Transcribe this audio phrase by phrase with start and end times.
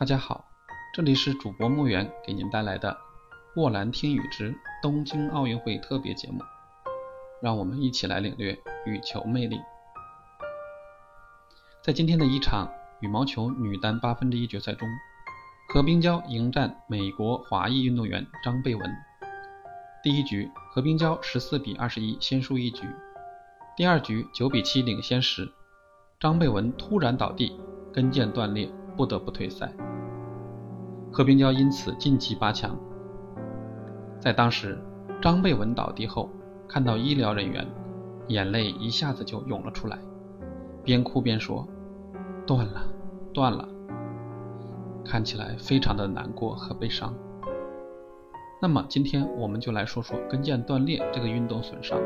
[0.00, 0.46] 大家好，
[0.94, 2.90] 这里是主播木源给您带来的
[3.60, 6.38] 《沃兰听雨之东京奥运会特别节目》，
[7.42, 9.60] 让我们一起来领略羽球魅力。
[11.82, 14.88] 在今天的一场羽毛球女单八分之一决赛中，
[15.68, 18.90] 何冰娇迎战美国华裔运动员张贝文。
[20.02, 22.88] 第一局，何冰娇十四比二十一先输一局。
[23.76, 25.52] 第二局九比七领先时，
[26.18, 27.60] 张贝文突然倒地，
[27.92, 28.66] 跟腱断裂，
[29.00, 29.72] 不得不退赛。
[31.10, 32.76] 何冰娇因此晋级八强。
[34.20, 34.78] 在当时，
[35.22, 36.28] 张贝文倒地后，
[36.68, 37.66] 看到医疗人员，
[38.28, 39.98] 眼泪一下子就涌了出来，
[40.84, 41.66] 边哭边说
[42.46, 42.82] ：“断了，
[43.32, 43.66] 断了。”
[45.02, 47.14] 看起来非常的难过和悲伤。
[48.60, 51.98] 那么今天我们就来说说跟腱断裂这个运动损伤。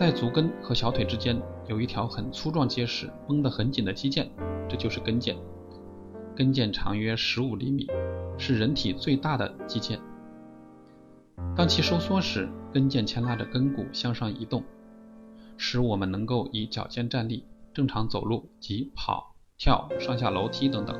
[0.00, 4.26] 在足跟和小腿之间有一条很粗壮、结实、绷得很紧的肌腱，
[4.66, 5.36] 这就是跟腱。
[6.34, 7.86] 跟腱长约十五厘米，
[8.38, 9.98] 是人体最大的肌腱。
[11.54, 14.64] 当其收缩时，跟腱牵拉着跟骨向上移动，
[15.58, 20.98] 使我们能够以脚尖站立、正常走路及跑、跳、上下楼梯等等。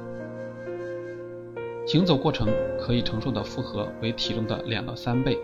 [1.86, 5.38] 行走过程可以承受的负荷为体重的两到三倍，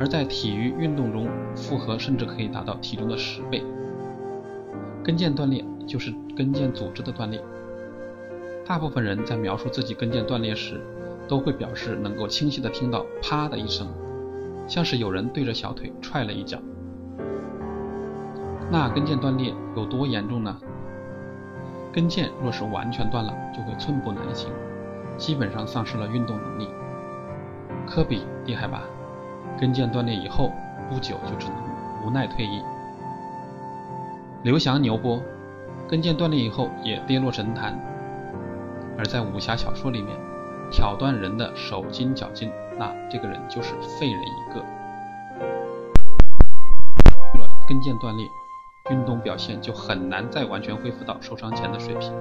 [0.00, 3.64] 而在体育运动中，负荷甚至可以达到体重的十倍。
[5.02, 7.42] 跟腱断裂就是跟腱组织的断裂。
[8.66, 10.80] 大部分人在描述自己跟腱断裂时，
[11.26, 13.88] 都会表示能够清晰地听到“啪”的一声，
[14.66, 16.58] 像是有人对着小腿踹了一脚。
[18.70, 20.54] 那跟腱断裂有多严重呢？
[21.90, 24.50] 跟腱若是完全断了，就会寸步难行，
[25.16, 26.68] 基本上丧失了运动能力。
[27.86, 28.82] 科比厉害吧？
[29.60, 30.52] 跟腱断裂以后
[30.88, 31.56] 不久就只能
[32.06, 32.62] 无奈退役。
[34.44, 35.20] 刘翔牛波，
[35.88, 37.76] 跟腱断裂以后也跌落神坛。
[38.96, 40.16] 而在武侠小说里面，
[40.70, 44.60] 挑断人的手筋脚筋，那这个人就是废人一个。
[47.38, 48.28] 了跟腱断裂，
[48.90, 52.12] 运动表现就很难再完全恢复到受伤前的水平，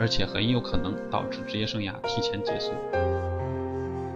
[0.00, 2.72] 而且很有可能导致职业生涯提前结束。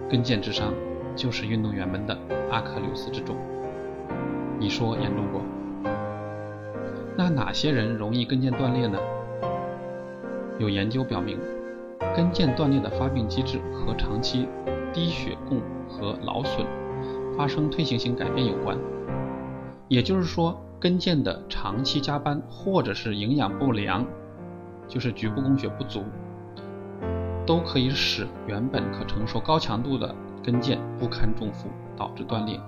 [0.09, 0.73] 跟腱之伤
[1.15, 2.17] 就是运动员们的
[2.51, 3.35] 阿克琉斯之重，
[4.59, 5.41] 你说严重不？
[7.17, 8.97] 那哪些人容易跟腱断裂呢？
[10.59, 11.37] 有研究表明。
[12.13, 14.45] 跟腱断裂的发病机制和长期
[14.91, 16.65] 低血供和劳损、
[17.37, 18.77] 发生退行性改变有关。
[19.87, 24.05] 也就是说，跟腱的长期加班或者是营养不良，
[24.89, 26.03] 就是局部供血不足，
[27.45, 32.59] 都可以使原本可承受高强度的跟腱不堪重负，导致断裂。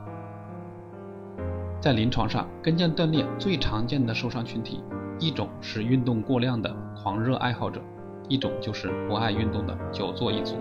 [1.79, 4.84] 在临床上，跟腱断裂最常见的受伤群体，
[5.19, 7.81] 一种是运动过量的狂热爱好者。
[8.29, 10.56] 一种就是不爱运动的久坐一族。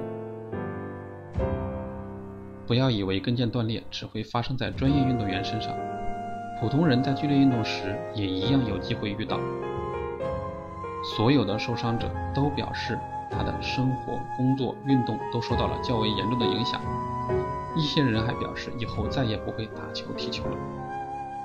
[2.67, 5.73] 不要以为跟腱断裂只会发生在专业运动员身上，
[6.61, 9.39] 普通人在剧烈运动时也一样有机会遇到。
[11.17, 12.99] 所有的受伤者都表示，
[13.33, 16.81] 他的生活、工作、运动都受到了较为严重的影响。
[17.75, 20.57] 一些人还表示以后再也不会打球、踢球了。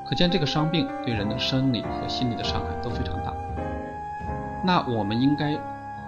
[0.08, 3.34] 可见这个伤病对人的生理和心理的伤害都非常大。
[4.66, 5.58] 那我们应该。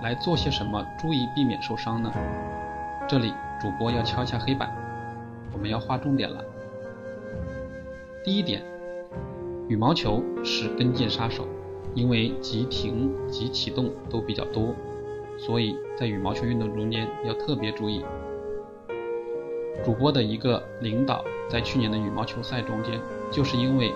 [0.02, 2.10] 来做些什么，注意避免受伤呢？
[3.06, 4.72] 这里主播要敲一下黑板，
[5.52, 6.42] 我们要划重点了。
[8.24, 8.64] 第一点，
[9.68, 11.46] 羽毛球是跟腱杀手，
[11.96, 14.74] 因为急停、急启动都比较多，
[15.40, 18.06] 所以在羽毛球运动中间要特别注意。
[19.84, 23.00] 主播的一个领导在去年的羽毛球赛中间，
[23.32, 23.94] 就是因为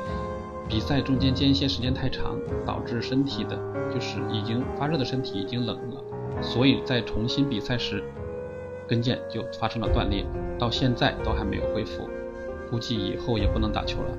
[0.67, 3.59] 比赛中间间歇时间太长，导致身体的。
[3.93, 6.03] 就是已经发热的身体已经冷了，
[6.41, 8.03] 所以在重新比赛时，
[8.87, 10.25] 跟腱就发生了断裂，
[10.57, 12.09] 到现在都还没有恢复，
[12.71, 14.17] 估计以后也不能打球了。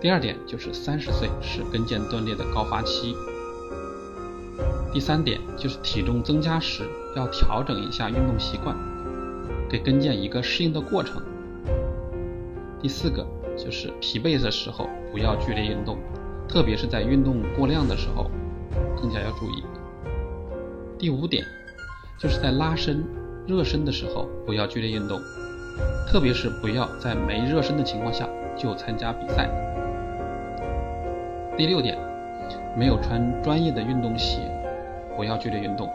[0.00, 3.14] 第二点就是三十岁是跟腱断裂的高发期。
[4.92, 8.74] 第三点就是体重增加时要调整一下运动习惯，
[9.68, 11.22] 给跟腱一个适应的过程。
[12.80, 13.26] 第四个
[13.56, 15.98] 就是疲惫的时候不要剧烈运动。
[16.48, 18.30] 特别是在运动过量的时候，
[18.98, 19.62] 更加要注意。
[20.98, 21.44] 第五点，
[22.18, 23.04] 就是在拉伸、
[23.46, 25.20] 热身的时候不要剧烈运动，
[26.10, 28.26] 特别是不要在没热身的情况下
[28.56, 29.50] 就参加比赛。
[31.54, 31.98] 第六点，
[32.74, 34.38] 没有穿专业的运动鞋，
[35.18, 35.90] 不要剧烈运动。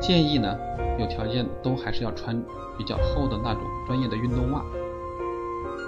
[0.00, 0.58] 建议呢，
[0.98, 2.42] 有条件都还是要穿
[2.78, 4.64] 比较厚的那种专业的运动袜，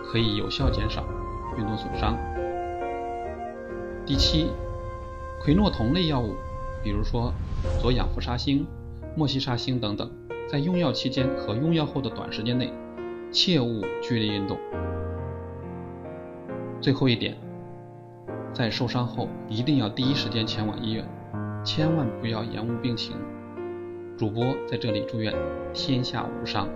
[0.05, 1.03] 可以有效减少
[1.56, 2.15] 运动损伤。
[4.05, 4.50] 第七，
[5.43, 6.35] 喹诺酮类药物
[6.85, 7.33] 比如说
[7.81, 8.67] 左氧氟沙星、
[9.17, 10.11] 莫西沙星等等，
[10.47, 12.71] 在用药期间和用药后的短时间内，
[13.33, 14.59] 切勿剧烈运动。
[16.83, 17.35] 最后一点，
[18.53, 21.05] 在受伤后一定要第一时间前往医院，
[21.66, 23.16] 千万不要延误病情。
[24.16, 25.34] 主播在这里祝愿
[25.74, 26.68] 天下无伤。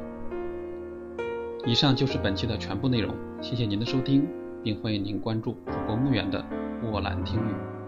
[1.64, 4.26] 以上就是本期的全部内容，谢谢您的收听，
[4.64, 6.44] 并欢迎您关注主播木远的
[6.90, 7.79] 卧兰听雨。